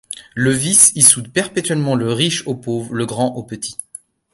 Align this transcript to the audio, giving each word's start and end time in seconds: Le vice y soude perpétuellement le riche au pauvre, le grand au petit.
Le 0.33 0.49
vice 0.49 0.91
y 0.95 1.03
soude 1.03 1.31
perpétuellement 1.31 1.93
le 1.93 2.11
riche 2.11 2.47
au 2.47 2.55
pauvre, 2.55 2.91
le 2.91 3.05
grand 3.05 3.35
au 3.35 3.43
petit. 3.43 3.77